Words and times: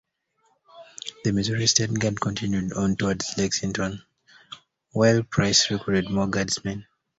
The 1.23 1.31
Missouri 1.31 1.67
State 1.67 1.93
Guard 1.93 2.19
continued 2.19 2.73
on 2.73 2.95
towards 2.95 3.37
Lexington, 3.37 4.01
while 4.93 5.21
Price 5.21 5.69
recruited 5.69 6.09
more 6.09 6.25
guardsmen. 6.25 6.87